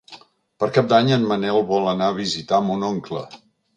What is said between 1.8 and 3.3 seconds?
anar a visitar mon oncle.